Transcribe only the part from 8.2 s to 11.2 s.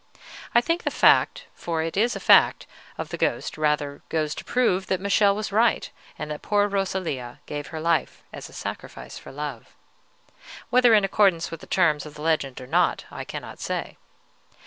a sacrifice for love, whether in